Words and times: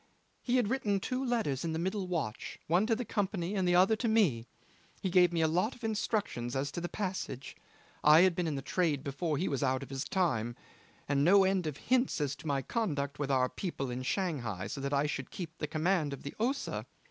He 0.41 0.55
had 0.55 0.67
written 0.67 0.99
two 0.99 1.23
letters 1.23 1.63
in 1.63 1.73
the 1.73 1.77
middle 1.77 2.07
watch, 2.07 2.57
one 2.65 2.87
to 2.87 2.95
the 2.95 3.05
Company 3.05 3.53
and 3.53 3.67
the 3.67 3.75
other 3.75 3.95
to 3.97 4.07
me. 4.07 4.47
He 4.99 5.11
gave 5.11 5.31
me 5.31 5.41
a 5.41 5.47
lot 5.47 5.75
of 5.75 5.83
instructions 5.83 6.55
as 6.55 6.71
to 6.71 6.81
the 6.81 6.89
passage 6.89 7.55
I 8.03 8.21
had 8.21 8.33
been 8.33 8.47
in 8.47 8.55
the 8.55 8.63
trade 8.63 9.03
before 9.03 9.37
he 9.37 9.47
was 9.47 9.61
out 9.61 9.83
of 9.83 9.91
his 9.91 10.03
time 10.03 10.55
and 11.07 11.23
no 11.23 11.43
end 11.43 11.67
of 11.67 11.77
hints 11.77 12.19
as 12.19 12.35
to 12.37 12.47
my 12.47 12.63
conduct 12.63 13.19
with 13.19 13.29
our 13.29 13.47
people 13.47 13.91
in 13.91 14.01
Shanghai, 14.01 14.65
so 14.65 14.81
that 14.81 14.91
I 14.91 15.05
should 15.05 15.29
keep 15.29 15.55
the 15.59 15.67
command 15.67 16.13
of 16.13 16.23
the 16.23 16.33
Ossa. 16.39 16.87